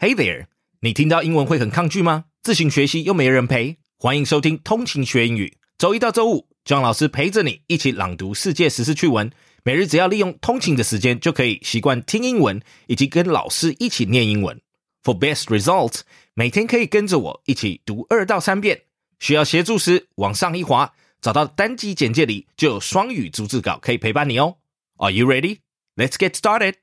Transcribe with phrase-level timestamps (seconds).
[0.00, 0.46] Hey there！
[0.80, 2.26] 你听到英文会很抗拒吗？
[2.44, 3.78] 自行学习又没人陪？
[3.98, 9.28] 欢迎收听通勤学英语，周一到周五张老师陪着你一起朗读世界时事趣闻。
[9.64, 14.60] 每日只要利用通勤的时间，就可以习惯听英文，以及跟老师一起念英文。
[15.02, 16.02] For best results，
[16.34, 18.82] 每天可以跟着我一起读二到三遍。
[19.18, 24.58] 需要协助时，往上一滑，找到单集简介里就有双语逐字稿可以陪伴你哦。
[24.98, 25.58] Are you ready?
[25.96, 26.74] Let's get started.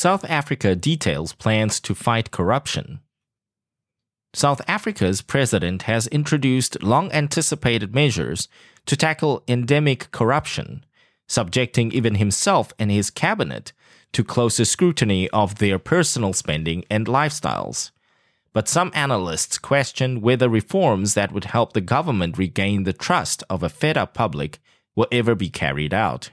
[0.00, 3.00] South Africa details plans to fight corruption.
[4.32, 8.48] South Africa's president has introduced long anticipated measures
[8.86, 10.86] to tackle endemic corruption,
[11.28, 13.74] subjecting even himself and his cabinet
[14.14, 17.90] to closer scrutiny of their personal spending and lifestyles.
[18.54, 23.62] But some analysts question whether reforms that would help the government regain the trust of
[23.62, 24.60] a fed up public
[24.96, 26.30] will ever be carried out.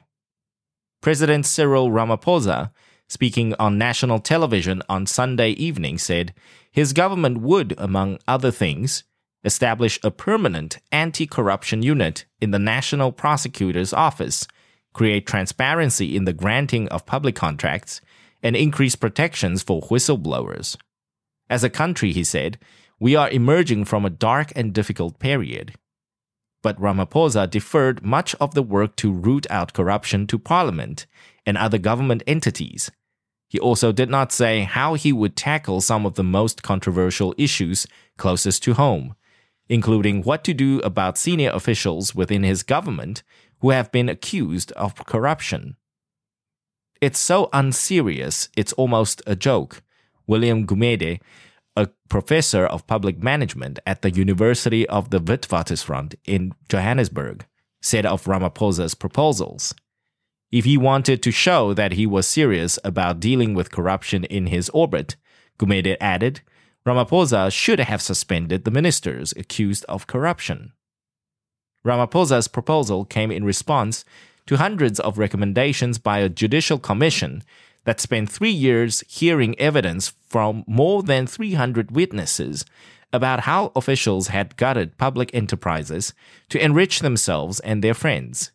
[1.01, 2.71] President Cyril Ramaphosa
[3.07, 6.33] speaking on national television on Sunday evening, said
[6.71, 9.03] his government would, among other things,
[9.43, 14.47] establish a permanent anti corruption unit in the National Prosecutor's Office,
[14.93, 18.01] create transparency in the granting of public contracts,
[18.43, 20.77] and increase protections for whistleblowers.
[21.49, 22.59] As a country, he said,
[22.99, 25.73] we are emerging from a dark and difficult period.
[26.67, 31.05] But Ramaphosa deferred much of the work to root out corruption to parliament
[31.45, 32.91] and other government entities,
[33.47, 37.87] he also did not say how he would tackle some of the most controversial issues
[38.17, 39.15] closest to home,
[39.69, 43.23] including what to do about senior officials within his government
[43.61, 45.77] who have been accused of corruption.
[46.99, 49.83] It's so unserious, it's almost a joke.
[50.27, 51.21] William Gumede,
[51.77, 57.45] a professor of public management at the University of the Witwatersrand in Johannesburg,
[57.83, 59.75] said of Ramaphosa's proposals.
[60.51, 64.69] If he wanted to show that he was serious about dealing with corruption in his
[64.69, 65.17] orbit,
[65.59, 66.41] Gumede added,
[66.83, 70.73] Ramaphosa should have suspended the ministers accused of corruption.
[71.85, 74.03] Ramaphosa's proposal came in response
[74.47, 77.43] to hundreds of recommendations by a judicial commission
[77.87, 82.65] that spent three years hearing evidence from more than 300 witnesses
[83.13, 86.13] about how officials had gutted public enterprises
[86.49, 88.51] to enrich themselves and their friends.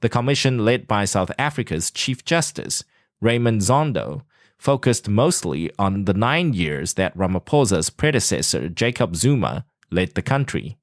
[0.00, 2.82] The commission, led by South Africa's Chief Justice,
[3.20, 4.22] Raymond Zondo,
[4.58, 10.76] focused mostly on the nine years that Ramaphosa's predecessor, Jacob Zuma, led the country.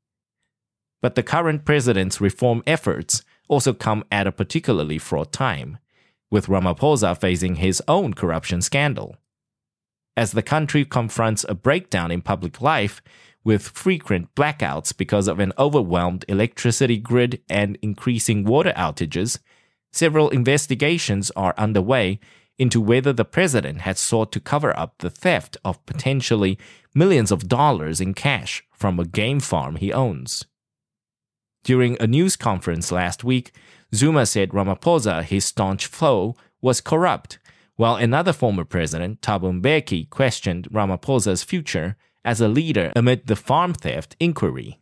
[1.01, 5.79] But the current president's reform efforts also come at a particularly fraught time,
[6.31, 9.15] with Ramaphosa facing his own corruption scandal.
[10.15, 13.01] As the country confronts a breakdown in public life
[13.43, 19.39] with frequent blackouts because of an overwhelmed electricity grid and increasing water outages,
[19.91, 22.19] several investigations are underway
[22.57, 26.59] into whether the president had sought to cover up the theft of potentially
[26.93, 30.45] millions of dollars in cash from a game farm he owns.
[31.64, 33.52] During a news conference last week,
[33.94, 37.38] Zuma said Ramaphosa, his staunch foe, was corrupt,
[37.76, 43.72] while another former president, Thabo Mbeki, questioned Ramaphosa's future as a leader amid the farm
[43.72, 44.78] theft inquiry.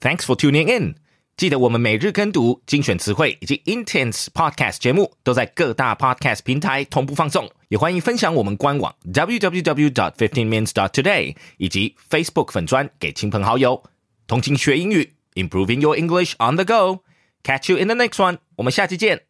[0.00, 0.96] Thanks for tuning in.
[1.36, 13.82] 记得我们每日跟读、精选词汇以及 Intense Podcast 节目都在各大 Podcast 平台同步放送，也欢迎分享我们官网 www.dot.fifteen.minutes.dot.today 以及 Facebook 粉专给亲朋好友。
[14.28, 17.02] 同情学英语，Improving your English on the go.
[17.42, 18.38] Catch you in the next one.
[18.56, 19.22] 我们下期见。